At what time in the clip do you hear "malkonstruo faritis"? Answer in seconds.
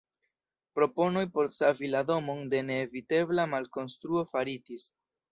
3.51-4.87